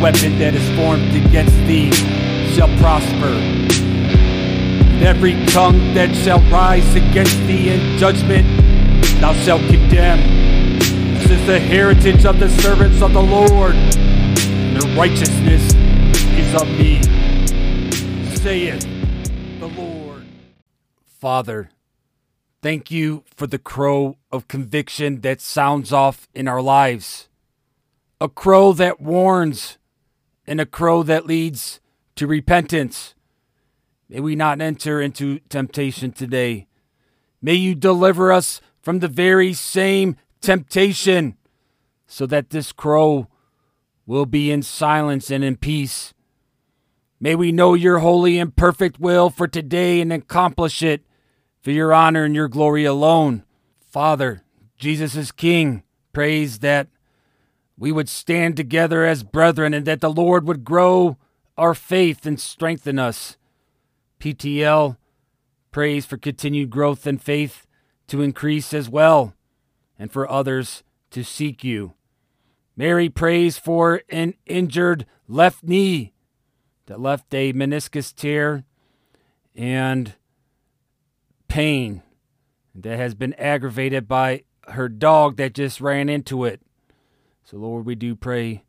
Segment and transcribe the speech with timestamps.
[0.00, 1.92] weapon that is formed against thee
[2.52, 3.26] shall prosper.
[3.26, 8.46] And every tongue that shall rise against thee in judgment
[9.20, 10.18] thou shalt condemn.
[11.18, 15.74] This is the heritage of the servants of the Lord, and their righteousness
[16.38, 17.02] is of me,
[18.36, 18.80] saith
[19.60, 20.24] the Lord.
[21.04, 21.70] Father,
[22.62, 27.28] thank you for the crow of conviction that sounds off in our lives.
[28.22, 29.76] A crow that warns,
[30.50, 31.78] and a crow that leads
[32.16, 33.14] to repentance.
[34.08, 36.66] May we not enter into temptation today.
[37.40, 41.36] May you deliver us from the very same temptation,
[42.08, 43.28] so that this crow
[44.06, 46.14] will be in silence and in peace.
[47.20, 51.04] May we know your holy and perfect will for today and accomplish it
[51.62, 53.44] for your honor and your glory alone.
[53.78, 54.42] Father,
[54.76, 55.84] Jesus is King.
[56.12, 56.88] Praise that
[57.80, 61.16] we would stand together as brethren and that the Lord would grow
[61.56, 63.38] our faith and strengthen us.
[64.20, 64.98] PTL,
[65.70, 67.66] praise for continued growth and faith
[68.08, 69.34] to increase as well,
[69.98, 71.94] and for others to seek you.
[72.76, 76.12] Mary prays for an injured left knee
[76.84, 78.64] that left a meniscus tear
[79.56, 80.16] and
[81.48, 82.02] pain
[82.74, 86.60] that has been aggravated by her dog that just ran into it.
[87.50, 88.62] So, Lord, we do pray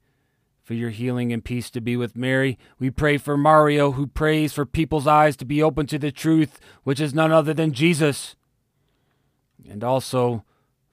[0.64, 2.58] for your healing and peace to be with Mary.
[2.80, 6.60] We pray for Mario, who prays for people's eyes to be open to the truth,
[6.84, 8.36] which is none other than Jesus.
[9.70, 10.46] And also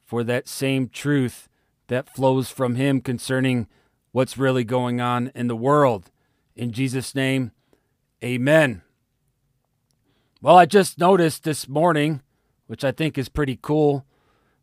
[0.04, 1.48] for that same truth
[1.86, 3.66] that flows from him concerning
[4.12, 6.10] what's really going on in the world.
[6.54, 7.52] In Jesus' name,
[8.22, 8.82] amen.
[10.42, 12.20] Well, I just noticed this morning,
[12.66, 14.04] which I think is pretty cool,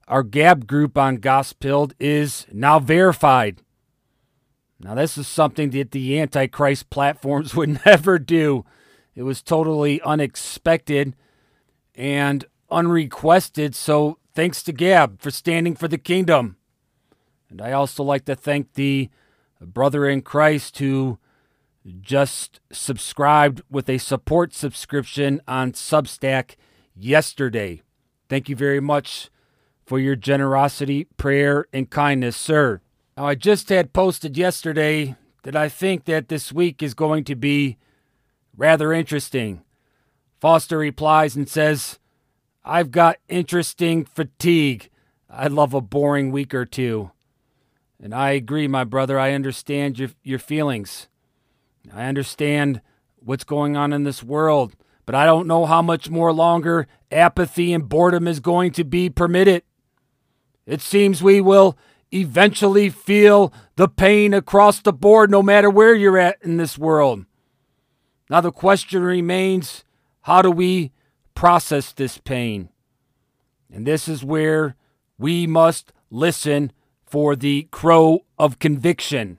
[0.07, 3.61] our Gab group on Gospilled is now verified.
[4.79, 8.65] Now, this is something that the Antichrist platforms would never do.
[9.15, 11.15] It was totally unexpected
[11.95, 13.73] and unrequested.
[13.75, 16.57] So, thanks to Gab for standing for the kingdom.
[17.49, 19.09] And I also like to thank the
[19.61, 21.17] brother in Christ who
[22.01, 26.55] just subscribed with a support subscription on Substack
[26.95, 27.81] yesterday.
[28.27, 29.29] Thank you very much
[29.85, 32.81] for your generosity, prayer, and kindness, sir.
[33.15, 37.35] Now, I just had posted yesterday that I think that this week is going to
[37.35, 37.77] be
[38.57, 39.63] rather interesting.
[40.41, 41.99] Foster replies and says,
[42.63, 44.89] I've got interesting fatigue.
[45.29, 47.11] I love a boring week or two.
[48.01, 49.19] And I agree, my brother.
[49.19, 51.07] I understand your, your feelings.
[51.93, 52.81] I understand
[53.17, 54.75] what's going on in this world,
[55.05, 59.09] but I don't know how much more longer apathy and boredom is going to be
[59.09, 59.63] permitted.
[60.65, 61.77] It seems we will
[62.11, 67.25] eventually feel the pain across the board, no matter where you're at in this world.
[68.29, 69.83] Now, the question remains
[70.21, 70.91] how do we
[71.35, 72.69] process this pain?
[73.71, 74.75] And this is where
[75.17, 76.71] we must listen
[77.05, 79.37] for the crow of conviction,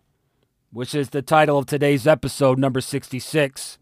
[0.73, 3.79] which is the title of today's episode, number 66.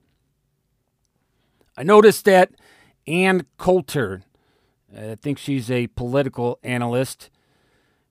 [1.76, 2.52] I noticed that
[3.06, 4.22] Ann Coulter,
[4.96, 7.30] I think she's a political analyst,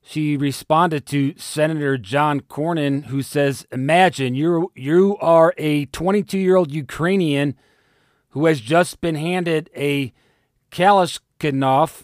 [0.06, 6.58] she responded to Senator John Cornyn, who says, Imagine you you are a 22 year
[6.58, 7.56] old Ukrainian
[8.30, 10.12] who has just been handed a
[10.72, 12.04] Kalashnikov,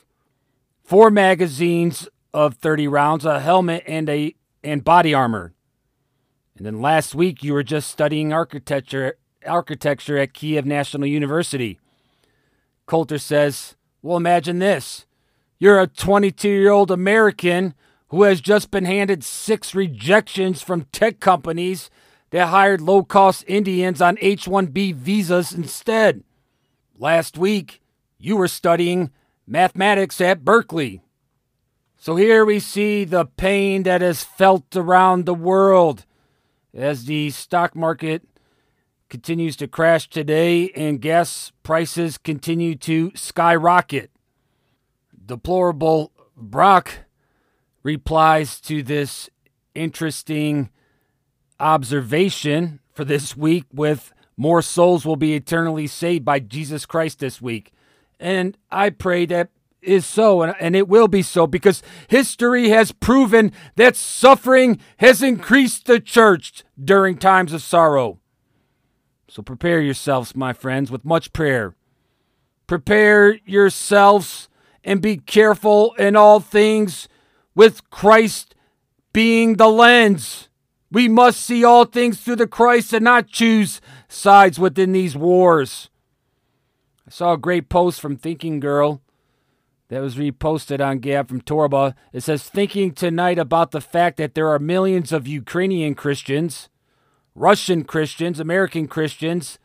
[0.82, 5.54] four magazines of 30 rounds, a helmet, and, a, and body armor.
[6.56, 11.80] And then last week, you were just studying architecture, architecture at Kiev National University.
[12.86, 15.06] Coulter says, Well, imagine this.
[15.58, 17.74] You're a 22 year old American
[18.10, 21.90] who has just been handed six rejections from tech companies
[22.32, 26.24] that hired low cost Indians on H 1B visas instead.
[26.98, 27.82] Last week,
[28.18, 29.12] you were studying
[29.48, 31.02] mathematics at Berkeley.
[31.98, 36.06] So here we see the pain that is felt around the world
[36.74, 38.24] as the stock market
[39.10, 44.12] continues to crash today and gas prices continue to skyrocket.
[45.26, 46.92] Deplorable Brock
[47.84, 49.30] replies to this
[49.76, 50.70] interesting
[51.60, 57.42] observation for this week with more souls will be eternally saved by Jesus Christ this
[57.42, 57.74] week.
[58.20, 59.50] And I pray that
[59.82, 65.86] is so, and, it will be so, because history has proven that suffering has increased
[65.86, 68.20] the church during times of sorrow.
[69.30, 71.76] So prepare yourselves, my friends, with much prayer.
[72.68, 74.50] Prepare yourselves
[74.84, 77.08] and be careful in all things
[77.60, 78.56] with Christ
[79.12, 80.48] being the lens.
[80.90, 85.90] We must see all things through the Christ and not choose sides within these wars.
[87.06, 89.02] I saw a great post from Thinking Girl
[89.90, 91.96] that was reposted on Gab from Torba.
[92.14, 96.70] It says, Thinking tonight about the fact that there are millions of Ukrainian Christians,
[97.36, 99.60] Russian Christians, American Christians,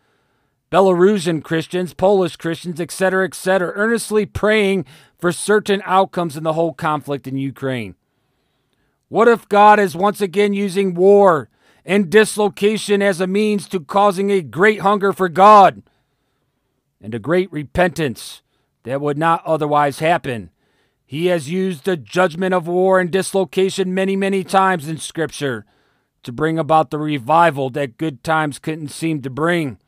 [0.72, 4.84] Belarusian Christians, Polish Christians, etc., etc., earnestly praying
[5.24, 7.94] for certain outcomes in the whole conflict in Ukraine.
[9.08, 11.48] What if God is once again using war
[11.82, 15.82] and dislocation as a means to causing a great hunger for God
[17.00, 18.42] and a great repentance
[18.82, 20.50] that would not otherwise happen?
[21.06, 25.64] He has used the judgment of war and dislocation many, many times in Scripture
[26.22, 29.78] to bring about the revival that good times couldn't seem to bring.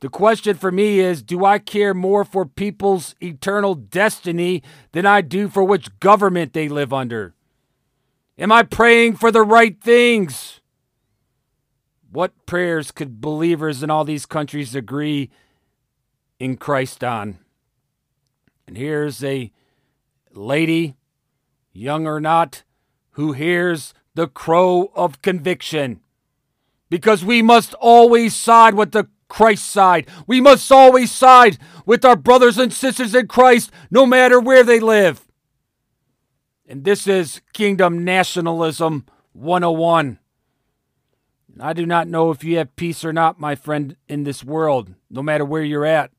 [0.00, 4.62] The question for me is do I care more for people's eternal destiny
[4.92, 7.34] than I do for which government they live under?
[8.38, 10.60] Am I praying for the right things?
[12.10, 15.30] What prayers could believers in all these countries agree
[16.38, 17.38] in Christ on?
[18.66, 19.50] And here's a
[20.32, 20.96] lady,
[21.72, 22.62] young or not,
[23.12, 26.00] who hears the crow of conviction.
[26.88, 30.08] Because we must always side with the Christ side.
[30.26, 34.80] We must always side with our brothers and sisters in Christ, no matter where they
[34.80, 35.26] live.
[36.66, 40.18] And this is Kingdom Nationalism 101.
[41.60, 44.94] I do not know if you have peace or not, my friend, in this world,
[45.10, 46.10] no matter where you're at.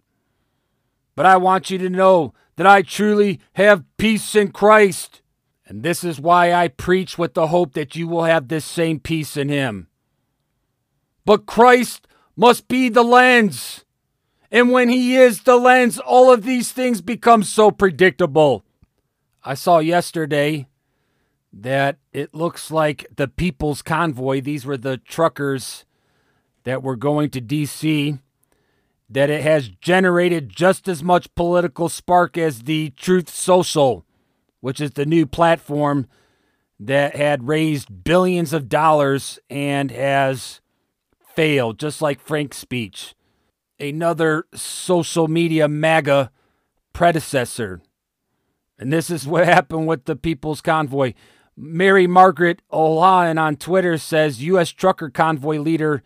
[1.15, 5.21] But I want you to know that I truly have peace in Christ.
[5.65, 8.99] And this is why I preach with the hope that you will have this same
[8.99, 9.87] peace in Him.
[11.25, 12.07] But Christ
[12.39, 13.83] must be the lens.
[14.49, 18.63] And when He is the lens, all of these things become so predictable.
[19.43, 20.67] I saw yesterday
[21.51, 25.83] that it looks like the People's Convoy, these were the truckers
[26.63, 28.19] that were going to D.C.,
[29.09, 34.05] that it has generated just as much political spark as the Truth Social,
[34.61, 36.07] which is the new platform
[36.79, 40.61] that had raised billions of dollars and has
[41.39, 43.15] failed, just like Frank's speech.
[43.79, 46.31] Another social media MAGA
[46.91, 47.81] predecessor
[48.79, 51.13] and this is what happened with the People's Convoy.
[51.55, 54.69] Mary Margaret Olohan on Twitter says U.S.
[54.69, 56.01] trucker convoy leader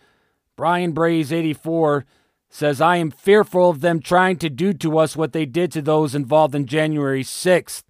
[0.56, 2.06] Brian Brase 84
[2.50, 5.82] says, I am fearful of them trying to do to us what they did to
[5.82, 7.84] those involved in January 6th.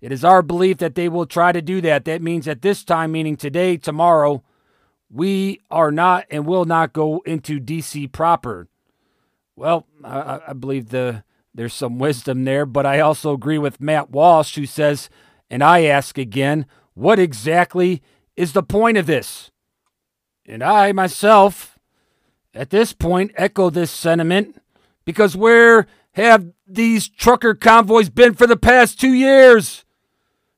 [0.00, 2.06] It is our belief that they will try to do that.
[2.06, 4.42] That means at this time, meaning today, tomorrow,
[5.10, 8.08] we are not and will not go into D.C.
[8.08, 8.68] proper.
[9.54, 11.24] Well, I, I believe the
[11.54, 15.08] there's some wisdom there, but I also agree with Matt Walsh, who says,
[15.48, 18.02] and I ask again, what exactly
[18.36, 19.50] is the point of this?
[20.44, 21.78] And I myself,
[22.54, 24.60] at this point, echo this sentiment
[25.06, 29.84] because where have these trucker convoys been for the past two years?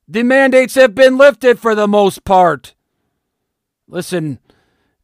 [0.08, 2.74] The mandates have been lifted for the most part.
[3.88, 4.38] Listen,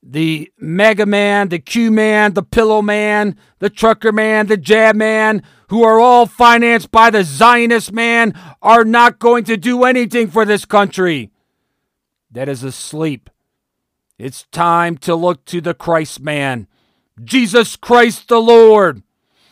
[0.02, 5.42] the MAGA Man, the Q Man, the Pillow Man, the Trucker Man, the Jab Man,
[5.68, 10.44] who are all financed by the Zionist man, are not going to do anything for
[10.44, 11.30] this country
[12.30, 13.30] that is asleep.
[14.18, 16.68] It's time to look to the Christ man,
[17.22, 19.02] Jesus Christ the Lord.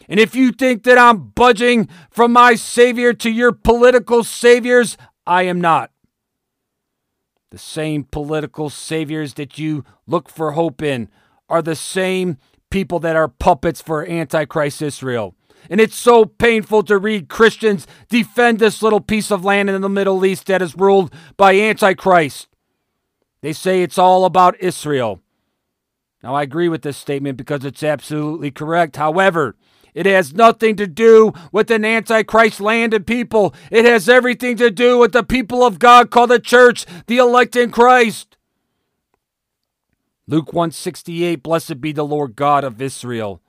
[0.09, 5.45] And if you think that I'm budging from my Savior to your political saviors, I
[5.45, 5.92] am not.
[7.53, 11.11] The same political saviors that you look for hope in
[11.51, 12.39] are the same
[12.71, 15.35] people that are puppets for Antichrist Israel.
[15.69, 19.91] And it's so painful to read Christians defend this little piece of land in the
[19.91, 22.49] Middle East that is ruled by Antichrist.
[23.43, 25.21] They say it's all about Israel.
[26.23, 28.97] Now, I agree with this statement because it's absolutely correct.
[28.97, 29.57] However,
[29.95, 33.55] it has nothing to do with an antichrist land and people.
[33.71, 37.57] It has everything to do with the people of God called the church, the elect
[37.57, 38.37] in Christ.
[40.27, 43.43] Luke 168 Blessed be the Lord God of Israel,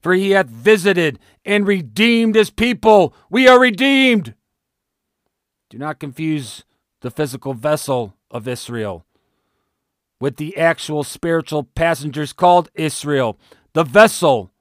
[0.00, 3.14] for he hath visited and redeemed his people.
[3.30, 4.34] We are redeemed.
[5.70, 6.64] Do not confuse
[7.00, 9.04] the physical vessel of Israel
[10.20, 13.38] with the actual spiritual passengers called Israel.
[13.72, 14.52] The vessel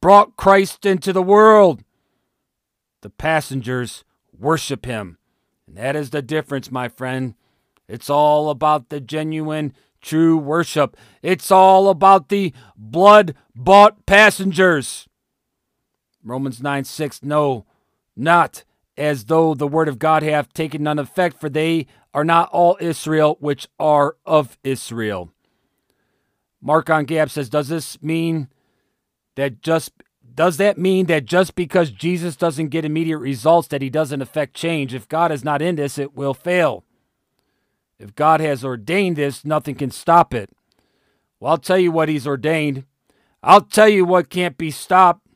[0.00, 1.82] brought Christ into the world.
[3.02, 4.04] The passengers
[4.38, 5.18] worship him.
[5.66, 7.34] And that is the difference, my friend.
[7.88, 10.96] It's all about the genuine, true worship.
[11.22, 15.08] It's all about the blood bought passengers.
[16.22, 17.66] Romans 9 6, no,
[18.16, 18.64] not
[18.96, 22.76] as though the word of God hath taken none effect, for they are not all
[22.80, 25.30] Israel which are of Israel.
[26.60, 28.48] Mark on Gab says, Does this mean
[29.36, 29.92] that just
[30.34, 34.54] does that mean that just because Jesus doesn't get immediate results that he doesn't affect
[34.54, 34.92] change?
[34.92, 36.84] If God is not in this, it will fail.
[37.98, 40.50] If God has ordained this, nothing can stop it.
[41.40, 42.84] Well, I'll tell you what he's ordained.
[43.42, 45.26] I'll tell you what can't be stopped,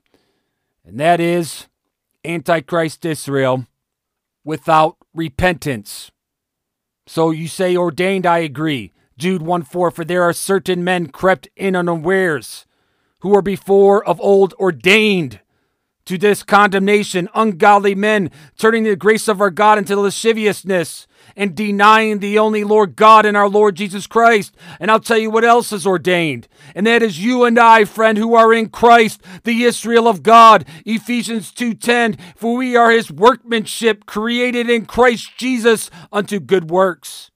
[0.85, 1.69] and that is
[2.25, 3.67] Antichrist Israel
[4.45, 6.11] without repentance.
[7.07, 8.93] So you say ordained, I agree.
[9.17, 12.67] Jude 1 4 For there are certain men crept in unawares,
[13.21, 15.41] who were before of old ordained
[16.07, 22.19] to this condemnation, ungodly men, turning the grace of our God into lasciviousness and denying
[22.19, 24.57] the only Lord God and our Lord Jesus Christ.
[24.81, 28.19] And I'll tell you what else is ordained, and that is you and I, friend,
[28.19, 30.65] who are in Christ, the Israel of God.
[30.85, 37.31] Ephesians 2:10, for we are his workmanship, created in Christ Jesus unto good works,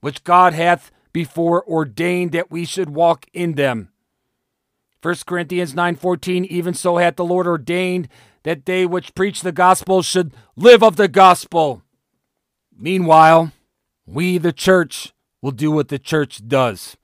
[0.00, 3.89] which God hath before ordained that we should walk in them.
[5.02, 8.08] 1 Corinthians 9:14 even so hath the Lord ordained
[8.42, 11.82] that they which preach the gospel should live of the gospel.
[12.76, 13.52] Meanwhile,
[14.06, 16.96] we, the church, will do what the church does.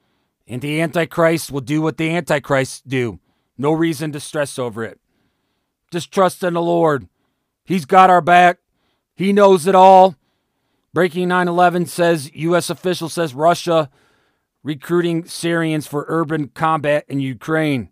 [0.47, 3.19] And the Antichrist will do what the Antichrist do.
[3.59, 5.01] No reason to stress over it.
[5.91, 7.09] Just trust in the Lord.
[7.65, 8.59] He's got our back.
[9.15, 10.17] He knows it all.
[10.93, 12.71] Breaking 9 11 says U.S.
[12.71, 13.91] official says Russia
[14.67, 17.89] recruiting Syrians for urban combat in Ukraine.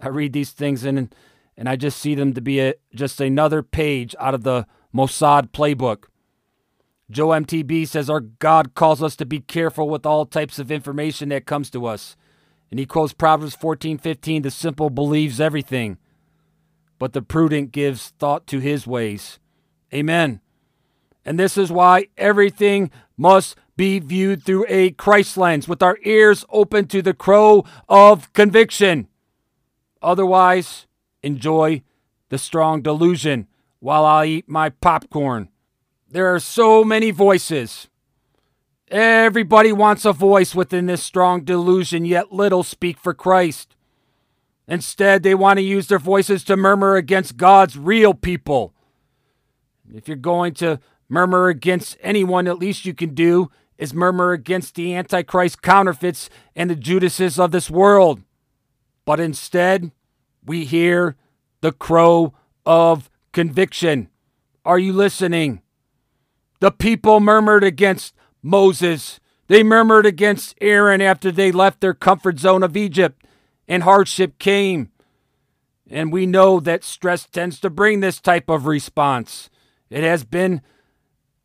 [0.00, 1.14] I read these things and,
[1.54, 5.50] and I just see them to be a, just another page out of the Mossad
[5.50, 6.04] playbook.
[7.10, 11.28] Joe MTB says our God calls us to be careful with all types of information
[11.28, 12.16] that comes to us.
[12.70, 15.98] And he quotes Proverbs 14:15, the simple believes everything,
[16.98, 19.38] but the prudent gives thought to his ways.
[19.92, 20.40] Amen.
[21.22, 26.44] And this is why everything must be viewed through a Christ lens with our ears
[26.50, 29.08] open to the crow of conviction.
[30.00, 30.86] Otherwise,
[31.22, 31.82] enjoy
[32.28, 33.46] the strong delusion
[33.78, 35.48] while I eat my popcorn.
[36.08, 37.88] There are so many voices.
[38.88, 43.74] Everybody wants a voice within this strong delusion, yet little speak for Christ.
[44.68, 48.74] Instead, they want to use their voices to murmur against God's real people.
[49.92, 50.78] If you're going to
[51.12, 56.70] murmur against anyone, at least you can do is murmur against the Antichrist counterfeits and
[56.70, 58.22] the Judases of this world.
[59.04, 59.92] But instead,
[60.42, 61.16] we hear
[61.60, 62.32] the crow
[62.64, 64.08] of conviction.
[64.64, 65.60] Are you listening?
[66.60, 69.20] The people murmured against Moses.
[69.48, 73.22] They murmured against Aaron after they left their comfort zone of Egypt
[73.68, 74.90] and hardship came.
[75.90, 79.50] And we know that stress tends to bring this type of response.
[79.90, 80.62] It has been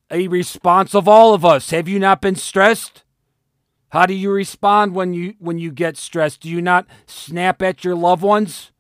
[0.10, 1.72] a response of all of us.
[1.72, 3.04] Have you not been stressed?
[3.90, 6.42] How do you respond when you when you get stressed?
[6.42, 8.72] Do you not snap at your loved ones?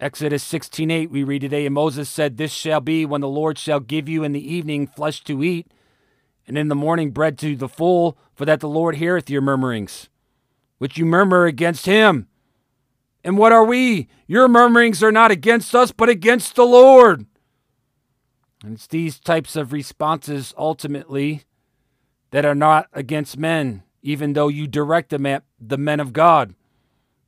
[0.00, 3.78] Exodus 16:8 we read today and Moses said this shall be when the Lord shall
[3.78, 5.70] give you in the evening flesh to eat
[6.46, 10.08] and in the morning bread to the full for that the Lord heareth your murmurings
[10.78, 12.26] which you murmur against him
[13.22, 17.26] and what are we your murmurings are not against us but against the Lord
[18.62, 21.42] and it's these types of responses ultimately
[22.30, 26.54] that are not against men even though you direct them at the men of God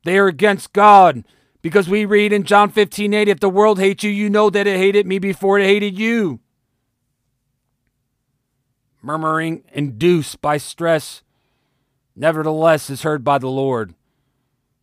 [0.05, 1.23] they are against God
[1.65, 4.67] because we read in John 15 8, if the world hates you, you know that
[4.67, 6.39] it hated me before it hated you.
[9.01, 11.23] Murmuring induced by stress,
[12.15, 13.95] nevertheless, is heard by the Lord.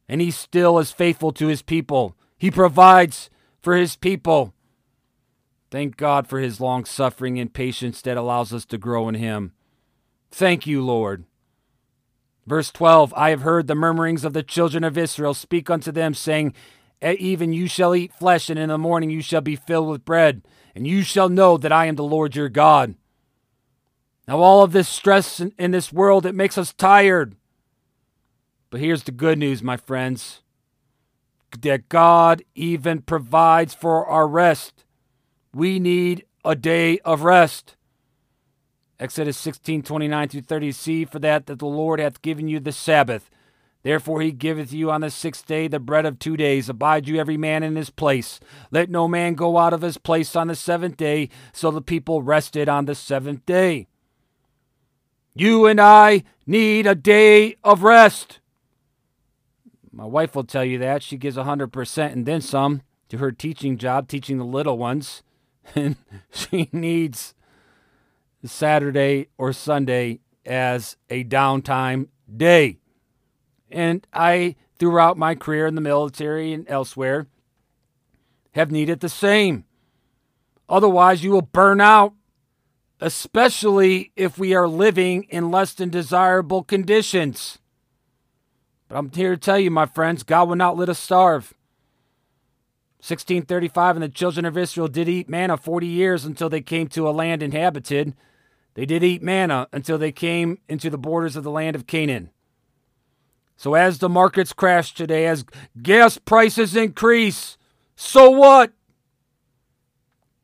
[0.08, 2.16] And he still is faithful to his people.
[2.36, 3.30] He provides
[3.60, 4.52] for his people.
[5.72, 9.52] Thank God for his long suffering and patience that allows us to grow in him.
[10.30, 11.24] Thank you, Lord.
[12.46, 15.32] Verse 12 I have heard the murmurings of the children of Israel.
[15.32, 16.52] Speak unto them, saying,
[17.02, 20.42] even you shall eat flesh, and in the morning you shall be filled with bread,
[20.74, 22.94] and you shall know that I am the Lord your God.
[24.28, 27.34] Now, all of this stress in, in this world, it makes us tired.
[28.68, 30.42] But here's the good news, my friends
[31.62, 34.84] that God even provides for our rest.
[35.54, 37.76] We need a day of rest.
[38.98, 40.72] Exodus 16, 29 through 30.
[40.72, 43.28] See for that that the Lord hath given you the Sabbath.
[43.82, 46.68] Therefore he giveth you on the sixth day the bread of two days.
[46.68, 48.38] Abide you every man in his place.
[48.70, 51.28] Let no man go out of his place on the seventh day.
[51.52, 53.88] So the people rested on the seventh day.
[55.34, 58.38] You and I need a day of rest.
[59.90, 61.02] My wife will tell you that.
[61.02, 65.22] She gives a 100% and then some to her teaching job, teaching the little ones.
[65.74, 65.96] And
[66.30, 67.34] she needs
[68.44, 72.78] Saturday or Sunday as a downtime day.
[73.70, 77.28] And I, throughout my career in the military and elsewhere,
[78.52, 79.64] have needed the same.
[80.68, 82.14] Otherwise, you will burn out,
[83.00, 87.58] especially if we are living in less than desirable conditions.
[88.88, 91.54] But I'm here to tell you, my friends, God will not let us starve.
[93.02, 97.08] 1635, and the children of Israel did eat manna 40 years until they came to
[97.08, 98.14] a land inhabited.
[98.74, 102.30] They did eat manna until they came into the borders of the land of Canaan.
[103.56, 105.44] So, as the markets crash today, as
[105.82, 107.58] gas prices increase,
[107.96, 108.72] so what?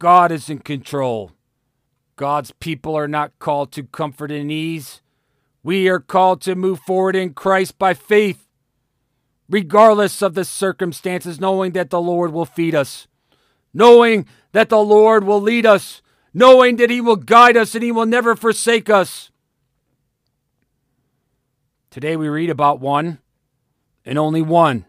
[0.00, 1.30] God is in control.
[2.16, 5.00] God's people are not called to comfort and ease.
[5.62, 8.47] We are called to move forward in Christ by faith,
[9.48, 13.06] regardless of the circumstances, knowing that the Lord will feed us,
[13.72, 16.02] knowing that the Lord will lead us,
[16.34, 19.30] knowing that He will guide us and He will never forsake us.
[21.90, 23.18] Today we read about one,
[24.04, 24.84] and only one,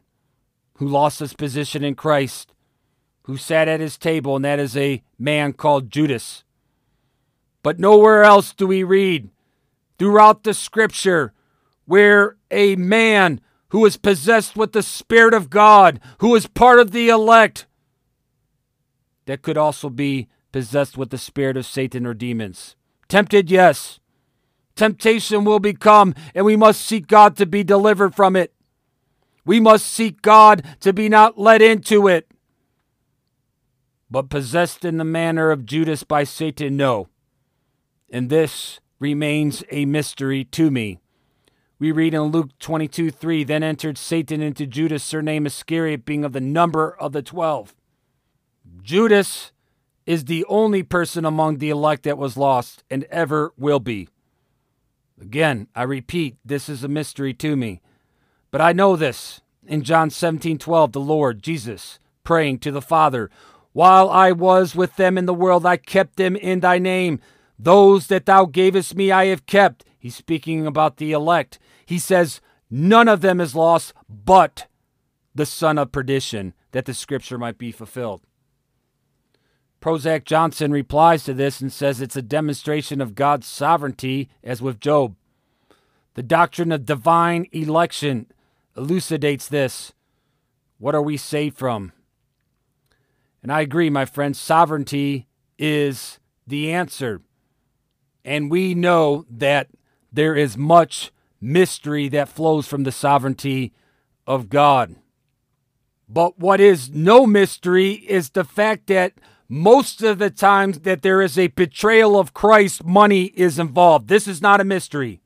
[0.75, 2.53] who lost his position in Christ,
[3.23, 6.43] who sat at his table, and that is a man called Judas.
[7.63, 9.29] But nowhere else do we read
[9.97, 11.33] throughout the scripture
[11.85, 16.91] where a man who is possessed with the Spirit of God, who is part of
[16.91, 17.65] the elect,
[19.25, 22.75] that could also be possessed with the spirit of Satan or demons.
[23.07, 23.99] Tempted, yes.
[24.75, 28.53] Temptation will become, and we must seek God to be delivered from it.
[29.45, 32.31] We must seek God to be not led into it.
[34.09, 37.07] But possessed in the manner of Judas by Satan, no.
[38.09, 40.99] And this remains a mystery to me.
[41.79, 46.33] We read in Luke 22 3, then entered Satan into Judas, surnamed Iscariot, being of
[46.33, 47.73] the number of the twelve.
[48.83, 49.53] Judas
[50.05, 54.09] is the only person among the elect that was lost and ever will be.
[55.21, 57.81] Again, I repeat, this is a mystery to me.
[58.51, 59.41] But I know this.
[59.65, 63.29] In John 17 12, the Lord, Jesus, praying to the Father,
[63.71, 67.19] While I was with them in the world, I kept them in thy name.
[67.59, 69.83] Those that thou gavest me, I have kept.
[69.99, 71.59] He's speaking about the elect.
[71.85, 72.39] He says,
[72.71, 74.67] None of them is lost, but
[75.35, 78.21] the son of perdition, that the scripture might be fulfilled.
[79.81, 84.79] Prozac Johnson replies to this and says it's a demonstration of God's sovereignty, as with
[84.79, 85.15] Job.
[86.15, 88.27] The doctrine of divine election
[88.75, 89.93] elucidates this.
[90.77, 91.91] What are we saved from?
[93.41, 97.21] And I agree, my friends, sovereignty is the answer.
[98.29, 99.69] And we know that
[100.13, 101.11] there is much
[101.41, 103.73] mystery that flows from the sovereignty
[104.27, 104.97] of God.
[106.07, 109.13] But what is no mystery is the fact that
[109.47, 114.09] most of the times that there is a betrayal of Christ, money is involved.
[114.09, 115.21] This is not a mystery.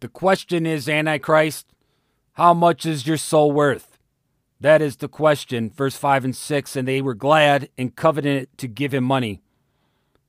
[0.00, 1.66] The question is, Antichrist,
[2.32, 4.00] how much is your soul worth?
[4.58, 5.70] That is the question.
[5.70, 9.42] Verse 5 and 6 And they were glad and coveted to give him money.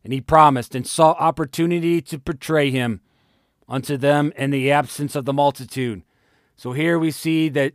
[0.03, 3.01] And he promised and saw opportunity to betray him
[3.67, 6.03] unto them in the absence of the multitude.
[6.55, 7.73] So here we see that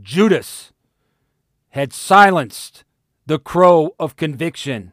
[0.00, 0.72] Judas
[1.70, 2.84] had silenced
[3.26, 4.92] the crow of conviction.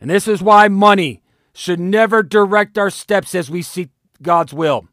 [0.00, 1.22] And this is why money
[1.54, 4.88] should never direct our steps as we seek God's will.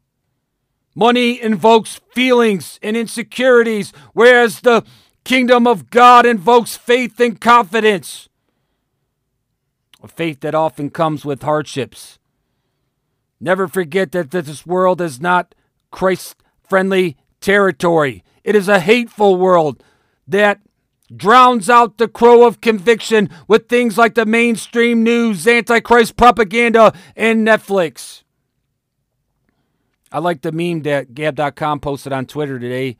[0.94, 4.84] Money invokes feelings and insecurities, whereas the
[5.24, 8.29] kingdom of God invokes faith and confidence.
[10.02, 12.18] A faith that often comes with hardships.
[13.40, 15.54] Never forget that this world is not
[15.90, 18.24] Christ friendly territory.
[18.44, 19.82] It is a hateful world
[20.26, 20.60] that
[21.14, 27.46] drowns out the crow of conviction with things like the mainstream news, antichrist propaganda, and
[27.46, 28.22] Netflix.
[30.12, 32.96] I like the meme that Gab.com posted on Twitter today.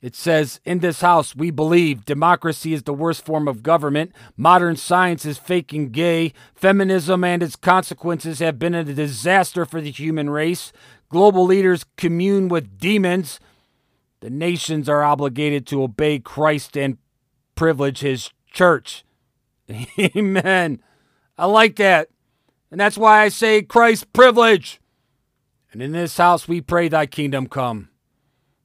[0.00, 4.12] It says, In this house, we believe democracy is the worst form of government.
[4.36, 6.32] Modern science is fake and gay.
[6.54, 10.72] Feminism and its consequences have been a disaster for the human race.
[11.08, 13.40] Global leaders commune with demons.
[14.20, 16.98] The nations are obligated to obey Christ and
[17.54, 19.04] privilege his church.
[19.98, 20.82] Amen.
[21.36, 22.08] I like that.
[22.70, 24.80] And that's why I say Christ privilege.
[25.72, 27.88] And in this house we pray thy kingdom come.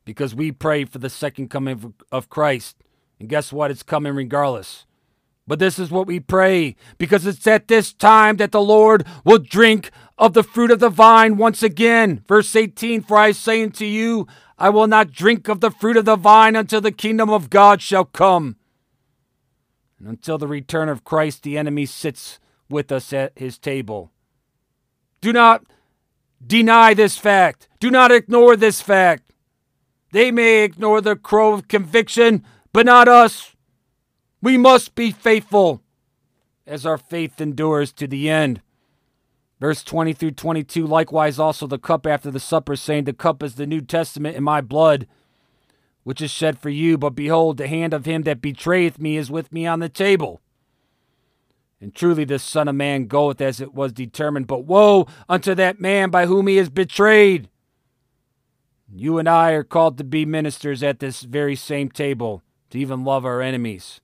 [0.05, 2.77] Because we pray for the second coming of Christ.
[3.19, 3.71] And guess what?
[3.71, 4.85] It's coming regardless.
[5.45, 9.39] But this is what we pray because it's at this time that the Lord will
[9.39, 12.23] drink of the fruit of the vine once again.
[12.27, 14.25] Verse 18 For I say unto you,
[14.57, 17.81] I will not drink of the fruit of the vine until the kingdom of God
[17.81, 18.55] shall come.
[19.99, 22.39] And until the return of Christ, the enemy sits
[22.69, 24.11] with us at his table.
[25.19, 25.65] Do not
[26.45, 27.67] deny this fact.
[27.79, 29.32] Do not ignore this fact.
[30.13, 33.55] They may ignore the crow of conviction, but not us.
[34.43, 35.81] We must be faithful
[36.67, 38.61] as our faith endures to the end.
[39.59, 43.55] Verse 20 through 22 likewise also the cup after the supper, saying, The cup is
[43.55, 45.07] the New Testament in my blood,
[46.03, 46.95] which is shed for you.
[46.95, 50.41] But behold, the hand of him that betrayeth me is with me on the table.
[51.81, 54.45] And truly, this Son of Man goeth as it was determined.
[54.45, 57.49] But woe unto that man by whom he is betrayed!
[58.95, 63.03] You and I are called to be ministers at this very same table, to even
[63.03, 64.01] love our enemies.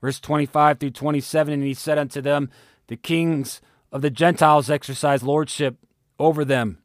[0.00, 2.50] Verse 25 through 27 And he said unto them,
[2.86, 3.60] The kings
[3.92, 5.76] of the Gentiles exercise lordship
[6.18, 6.78] over them.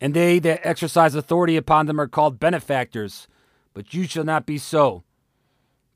[0.00, 3.28] And they that exercise authority upon them are called benefactors.
[3.72, 5.04] But you shall not be so.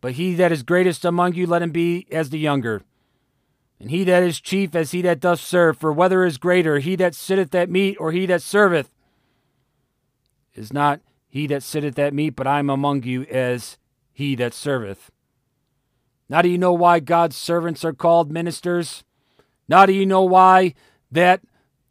[0.01, 2.83] But he that is greatest among you, let him be as the younger.
[3.81, 5.77] And he that is chief as he that doth serve.
[5.77, 8.91] For whether is greater, he that sitteth at meat or he that serveth?
[10.55, 13.79] Is not he that sitteth at meat, but I am among you as
[14.13, 15.11] he that serveth.
[16.29, 19.05] Now do you know why God's servants are called ministers?
[19.69, 20.75] Now do you know why
[21.11, 21.41] that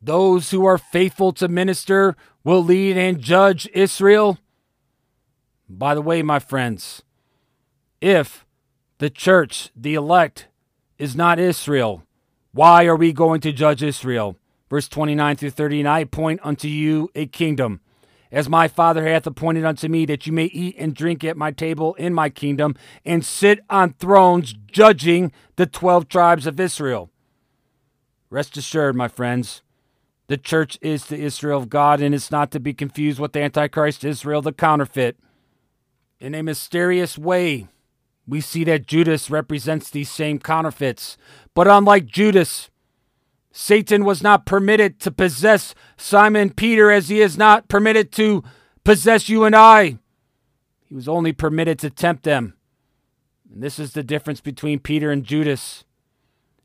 [0.02, 4.38] those who are faithful to minister will lead and judge Israel?
[5.69, 7.04] By the way, my friends,
[8.02, 8.45] if
[8.98, 10.48] the church, the elect,
[10.98, 12.04] is not Israel,
[12.52, 14.38] why are we going to judge Israel?
[14.69, 17.82] Verse 29 through 30 And I appoint unto you a kingdom
[18.32, 21.52] as my Father hath appointed unto me, that you may eat and drink at my
[21.52, 27.10] table in my kingdom, and sit on thrones judging the twelve tribes of Israel.
[28.30, 29.63] Rest assured, my friends,
[30.28, 33.42] the church is the Israel of God, and it's not to be confused with the
[33.42, 35.18] Antichrist Israel, the counterfeit.
[36.20, 37.68] In a mysterious way,
[38.28, 41.18] we see that Judas represents these same counterfeits.
[41.56, 42.70] But unlike Judas,
[43.52, 48.44] Satan was not permitted to possess Simon Peter as he is not permitted to
[48.84, 49.98] possess you and I.
[50.86, 52.56] He was only permitted to tempt them.
[53.52, 55.84] And this is the difference between Peter and Judas,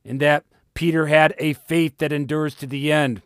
[0.04, 0.44] in that
[0.74, 3.22] Peter had a faith that endures to the end,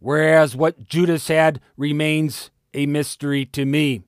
[0.00, 4.02] whereas what Judas had remains a mystery to me.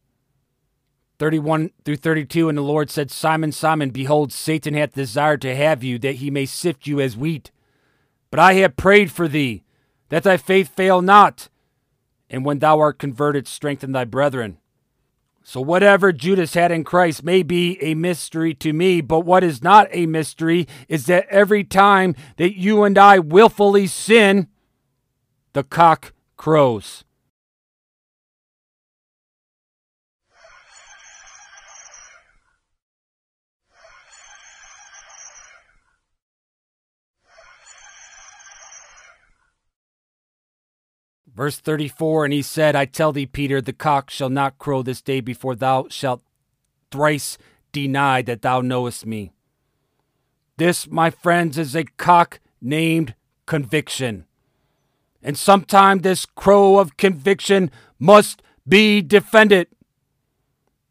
[1.18, 5.82] 31 through 32 And the Lord said, Simon, Simon, behold, Satan hath desired to have
[5.82, 7.50] you, that he may sift you as wheat.
[8.30, 9.62] But I have prayed for thee,
[10.08, 11.48] that thy faith fail not.
[12.30, 14.58] And when thou art converted, strengthen thy brethren.
[15.42, 19.62] So, whatever Judas had in Christ may be a mystery to me, but what is
[19.62, 24.48] not a mystery is that every time that you and I willfully sin,
[25.54, 27.04] the cock crows.
[41.38, 45.00] Verse 34 And he said, I tell thee, Peter, the cock shall not crow this
[45.00, 46.20] day before thou shalt
[46.90, 47.38] thrice
[47.70, 49.30] deny that thou knowest me.
[50.56, 53.14] This, my friends, is a cock named
[53.46, 54.24] conviction.
[55.22, 57.70] And sometime this crow of conviction
[58.00, 59.68] must be defended.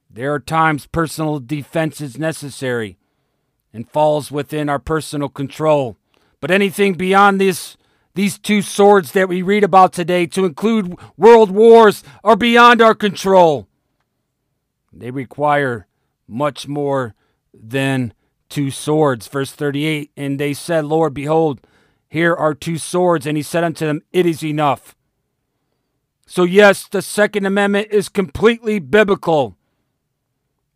[0.10, 2.98] There are times personal defense is necessary
[3.74, 5.98] and falls within our personal control.
[6.40, 7.77] But anything beyond this
[8.18, 12.96] these two swords that we read about today, to include world wars, are beyond our
[12.96, 13.68] control.
[14.92, 15.86] They require
[16.28, 17.14] much more
[17.54, 18.14] than
[18.50, 19.28] two swords.
[19.28, 21.62] Verse 38 And they said, Lord, behold,
[22.10, 23.28] here are two swords.
[23.28, 24.96] And he said unto them, It is enough.
[26.26, 29.56] So, yes, the Second Amendment is completely biblical,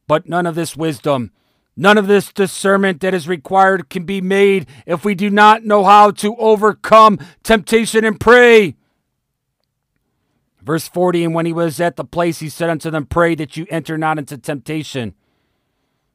[0.07, 1.31] but none of this wisdom
[1.77, 5.83] None of this discernment that is required can be made if we do not know
[5.83, 8.75] how to overcome temptation and pray.
[10.61, 13.55] Verse 40 And when he was at the place, he said unto them, Pray that
[13.55, 15.15] you enter not into temptation.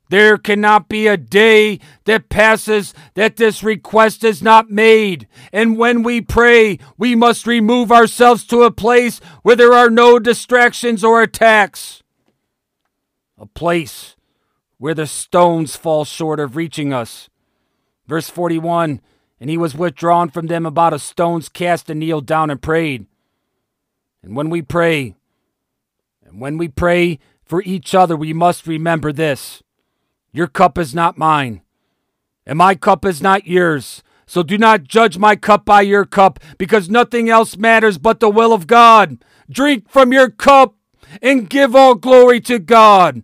[0.09, 5.27] There cannot be a day that passes that this request is not made.
[5.53, 10.21] And when we pray, we must remove ourselves to a place where there are no
[10.21, 12.05] distractions or attacks.
[13.37, 14.17] A place
[14.79, 17.29] where the stones fall short of reaching us.
[18.07, 19.01] Verse 41
[19.41, 23.07] And he was withdrawn from them about a stone's cast and kneeled down and prayed.
[24.23, 25.15] And when we pray,
[26.25, 29.63] and when we pray for each other, we must remember this
[30.33, 31.63] Your cup is not mine,
[32.45, 34.03] and my cup is not yours.
[34.29, 38.29] So do not judge my cup by your cup, because nothing else matters but the
[38.29, 39.25] will of God.
[39.49, 40.75] Drink from your cup
[41.23, 43.23] and give all glory to God.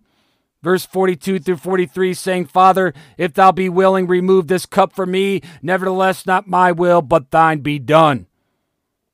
[0.63, 5.41] Verse 42 through 43 saying, Father, if thou be willing, remove this cup from me.
[5.61, 8.27] Nevertheless, not my will, but thine be done.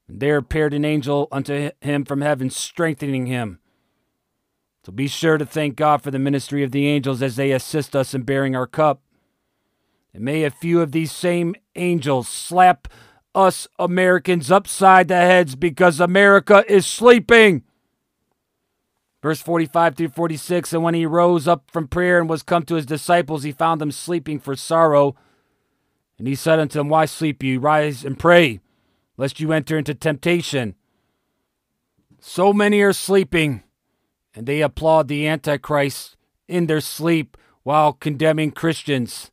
[0.08, 3.60] And there appeared an angel unto him from heaven, strengthening him.
[4.86, 7.96] So be sure to thank God for the ministry of the angels as they assist
[7.96, 9.02] us in bearing our cup.
[10.14, 12.88] And may a few of these same angels slap
[13.34, 17.64] us Americans upside the heads because America is sleeping.
[19.22, 22.76] Verse 45 through 46 And when he rose up from prayer and was come to
[22.76, 25.16] his disciples, he found them sleeping for sorrow.
[26.18, 27.58] And he said unto them, Why sleep ye?
[27.58, 28.60] Rise and pray,
[29.18, 30.76] lest you enter into temptation.
[32.20, 33.64] So many are sleeping,
[34.36, 39.32] and they applaud the Antichrist in their sleep while condemning Christians.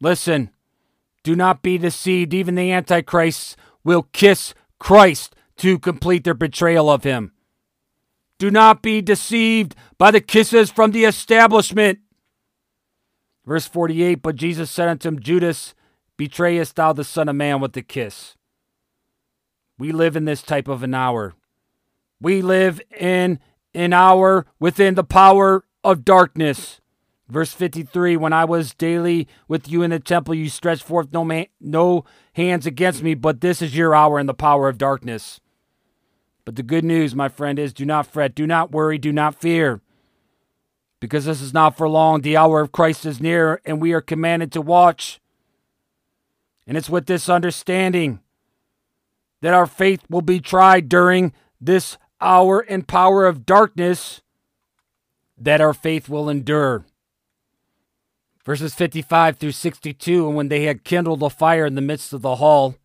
[0.00, 0.50] Listen,
[1.22, 2.34] do not be deceived.
[2.34, 7.31] Even the Antichrist will kiss Christ to complete their betrayal of him.
[8.42, 12.00] Do not be deceived by the kisses from the establishment.
[13.46, 15.74] Verse 48 But Jesus said unto him, Judas,
[16.16, 18.34] betrayest thou the Son of Man with the kiss?
[19.78, 21.34] We live in this type of an hour.
[22.20, 23.38] We live in
[23.74, 26.80] an hour within the power of darkness.
[27.28, 31.24] Verse 53 When I was daily with you in the temple, you stretched forth no,
[31.24, 35.40] man, no hands against me, but this is your hour in the power of darkness.
[36.44, 39.34] But the good news, my friend, is do not fret, do not worry, do not
[39.34, 39.80] fear.
[41.00, 42.20] Because this is not for long.
[42.20, 45.20] The hour of Christ is near, and we are commanded to watch.
[46.66, 48.20] And it's with this understanding
[49.40, 54.22] that our faith will be tried during this hour and power of darkness
[55.36, 56.84] that our faith will endure.
[58.44, 62.22] Verses 55 through 62 And when they had kindled a fire in the midst of
[62.22, 62.76] the hall,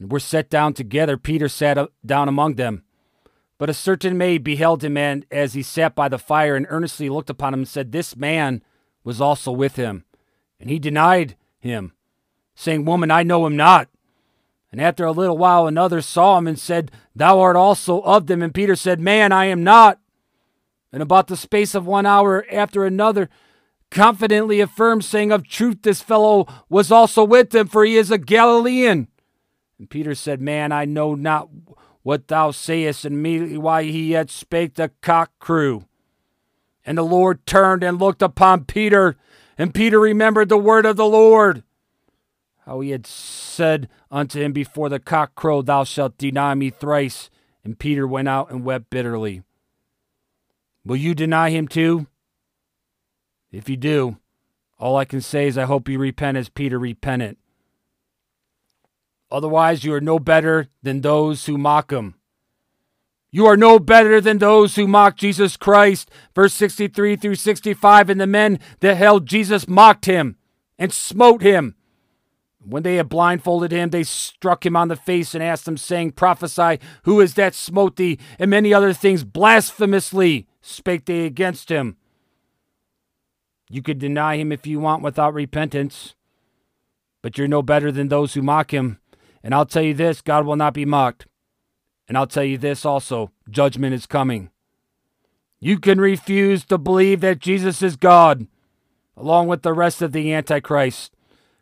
[0.00, 2.82] and were set down together, Peter sat uh, down among them.
[3.58, 7.10] But a certain maid beheld him, and as he sat by the fire, and earnestly
[7.10, 8.62] looked upon him, and said, This man
[9.04, 10.04] was also with him.
[10.58, 11.92] And he denied him,
[12.54, 13.88] saying, Woman, I know him not.
[14.72, 18.42] And after a little while, another saw him and said, Thou art also of them.
[18.42, 19.98] And Peter said, Man, I am not.
[20.92, 23.28] And about the space of one hour after another,
[23.90, 28.18] confidently affirmed, saying, Of truth, this fellow was also with them, for he is a
[28.18, 29.08] Galilean.
[29.80, 31.48] And Peter said, Man, I know not
[32.02, 33.06] what thou sayest.
[33.06, 35.86] And immediately while he yet spake, the cock crew.
[36.84, 39.16] And the Lord turned and looked upon Peter,
[39.56, 41.62] and Peter remembered the word of the Lord,
[42.66, 47.30] how he had said unto him before the cock crow, Thou shalt deny me thrice.
[47.64, 49.42] And Peter went out and wept bitterly.
[50.84, 52.06] Will you deny him too?
[53.50, 54.18] If you do,
[54.78, 57.38] all I can say is I hope you repent as Peter repented.
[59.30, 62.14] Otherwise, you are no better than those who mock him.
[63.30, 66.10] You are no better than those who mock Jesus Christ.
[66.34, 70.36] Verse 63 through 65 And the men that held Jesus mocked him
[70.78, 71.76] and smote him.
[72.62, 76.12] When they had blindfolded him, they struck him on the face and asked him, saying,
[76.12, 78.18] Prophesy, who is that smote thee?
[78.38, 81.96] And many other things blasphemously spake they against him.
[83.70, 86.14] You could deny him if you want without repentance,
[87.22, 88.98] but you're no better than those who mock him.
[89.42, 91.26] And I'll tell you this God will not be mocked.
[92.08, 94.50] And I'll tell you this also judgment is coming.
[95.60, 98.46] You can refuse to believe that Jesus is God,
[99.16, 101.12] along with the rest of the Antichrist.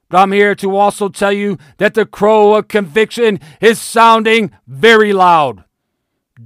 [0.08, 5.12] But I'm here to also tell you that the crow of conviction is sounding very
[5.12, 5.64] loud.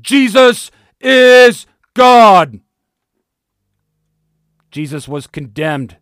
[0.01, 2.61] Jesus is God.
[4.71, 5.99] Jesus was condemned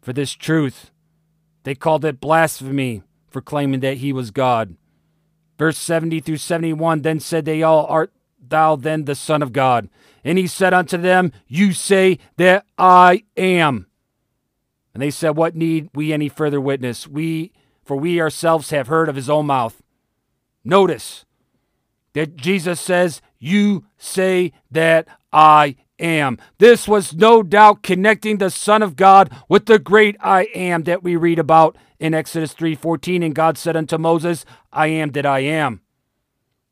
[0.00, 0.90] for this truth.
[1.64, 4.76] They called it blasphemy for claiming that he was God.
[5.58, 9.88] Verse 70 through 71 Then said they all, Art thou then the Son of God?
[10.24, 13.86] And he said unto them, You say that I am.
[14.94, 17.08] And they said, What need we any further witness?
[17.08, 17.52] We,
[17.84, 19.82] for we ourselves have heard of his own mouth.
[20.64, 21.24] Notice
[22.12, 26.38] that Jesus says, You say that I am.
[26.58, 31.02] This was no doubt connecting the Son of God with the great I am that
[31.02, 35.40] we read about in Exodus 3:14 and God said unto Moses, I am that I
[35.40, 35.80] am.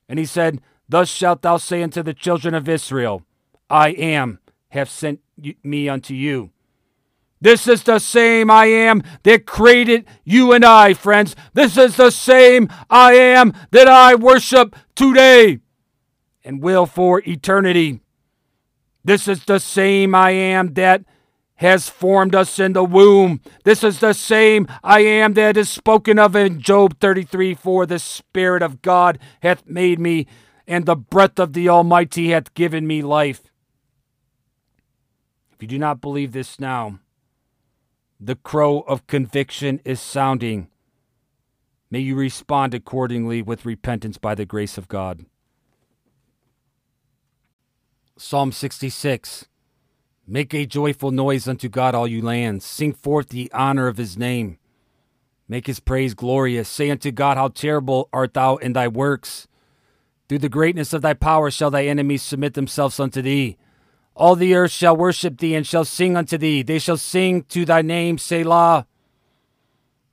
[0.09, 3.23] And he said, Thus shalt thou say unto the children of Israel,
[3.71, 4.41] I am
[4.71, 5.21] have sent
[5.63, 6.51] me unto you.
[7.41, 11.35] This is the same I am that created you and I, friends.
[11.55, 15.61] This is the same I am that I worship today
[16.45, 18.01] and will for eternity.
[19.05, 21.05] This is the same I am that
[21.57, 23.41] has formed us in the womb.
[23.65, 27.99] This is the same I am that is spoken of in Job 33 For the
[27.99, 30.27] Spirit of God hath made me,
[30.67, 33.43] and the breath of the Almighty hath given me life.
[35.53, 37.01] If you do not believe this now,
[38.19, 40.69] the crow of conviction is sounding.
[41.91, 45.27] May you respond accordingly with repentance by the grace of God.
[48.23, 49.47] Psalm 66
[50.27, 52.67] Make a joyful noise unto God, all you lands.
[52.67, 54.59] Sing forth the honor of his name.
[55.49, 56.69] Make his praise glorious.
[56.69, 59.49] Say unto God, How terrible art thou in thy works!
[60.29, 63.57] Through the greatness of thy power shall thy enemies submit themselves unto thee.
[64.15, 66.63] All the earth shall worship thee and shall sing unto thee.
[66.63, 68.87] They shall sing to thy name, Selah.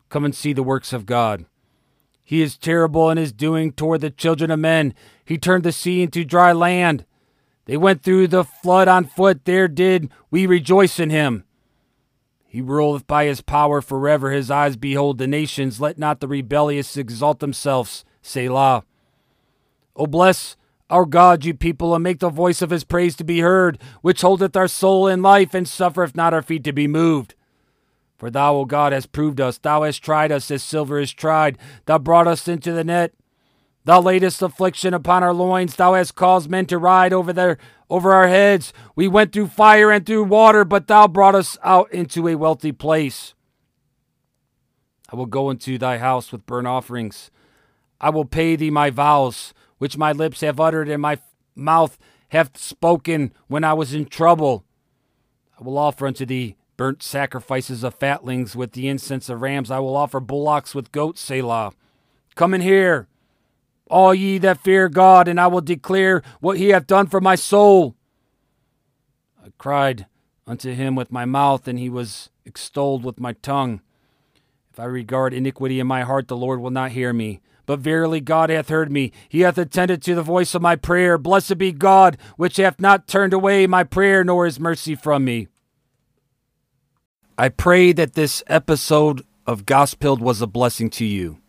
[0.08, 1.46] Come and see the works of God.
[2.24, 4.93] He is terrible in his doing toward the children of men.
[5.26, 7.04] He turned the sea into dry land.
[7.67, 9.43] They went through the flood on foot.
[9.43, 11.43] There did we rejoice in him.
[12.45, 14.32] He ruleth by his power forever.
[14.32, 15.82] His eyes behold the nations.
[15.82, 18.06] Let not the rebellious exalt themselves.
[18.21, 18.84] Selah.
[19.97, 20.56] O bless
[20.89, 24.21] our God, you people, and make the voice of his praise to be heard, which
[24.21, 27.36] holdeth our soul in life, and suffereth not our feet to be moved.
[28.17, 29.58] For thou, O God, hast proved us.
[29.58, 31.58] Thou hast tried us as silver is tried.
[31.86, 33.13] Thou brought us into the net.
[33.88, 35.78] Thou latest affliction upon our loins.
[35.78, 37.58] Thou hast caused men to ride over their
[37.89, 38.73] over our heads.
[38.97, 42.73] We went through fire and through water, but thou brought us out into a wealthy
[42.73, 43.34] place.
[45.10, 47.32] I will go into thy house with burnt offerings.
[48.02, 51.19] I will pay thee my vows which my lips have uttered and my
[51.56, 51.97] mouth
[52.28, 54.65] hath spoken when I was in trouble.
[55.58, 59.71] I will offer unto thee burnt sacrifices of fatlings with the incense of rams.
[59.71, 61.71] I will offer bullocks with goats, Selah.
[62.36, 63.08] Come in here,
[63.89, 67.36] all ye that fear God, and I will declare what he hath done for my
[67.36, 67.95] soul.
[69.43, 70.06] I cried
[70.45, 73.82] unto him with my mouth, and he was extolled with my tongue.
[74.71, 77.41] If I regard iniquity in my heart, the Lord will not hear me.
[77.65, 79.12] But verily God hath heard me.
[79.28, 81.17] He hath attended to the voice of my prayer.
[81.17, 85.47] Blessed be God, which hath not turned away my prayer, nor his mercy from me.
[87.38, 91.39] I pray that this episode of Gospelled was a blessing to you.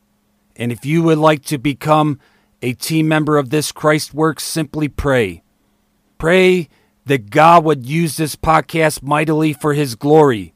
[0.58, 2.18] And if you would like to become
[2.60, 5.42] a team member of this Christ Works, simply pray.
[6.18, 6.68] Pray
[7.06, 10.52] that God would use this podcast mightily for his glory.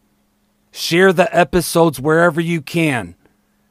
[0.73, 3.15] Share the episodes wherever you can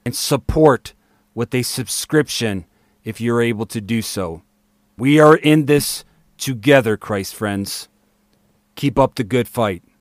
[0.06, 0.94] and support
[1.36, 2.66] with a subscription
[3.04, 4.42] if you're able to do so.
[4.98, 6.06] We are in this
[6.38, 7.90] together, Christ friends.
[8.76, 9.84] Keep up the good fight.